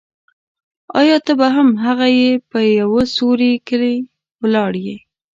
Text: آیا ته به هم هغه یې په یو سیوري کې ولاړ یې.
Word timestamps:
آیا 0.99 1.17
ته 1.25 1.33
به 1.39 1.47
هم 1.55 1.67
هغه 1.85 2.07
یې 2.19 2.29
په 2.49 2.57
یو 2.79 2.91
سیوري 3.13 3.53
کې 3.67 3.89
ولاړ 4.41 4.71
یې. 4.85 4.97